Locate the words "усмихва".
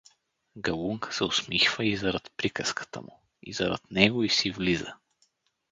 1.23-1.85